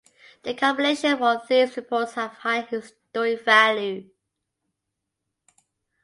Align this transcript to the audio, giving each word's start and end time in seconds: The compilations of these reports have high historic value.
The 0.41 0.55
compilations 0.55 1.21
of 1.21 1.47
these 1.47 1.77
reports 1.77 2.13
have 2.15 2.31
high 2.33 2.61
historic 2.61 3.45
value. 3.45 4.09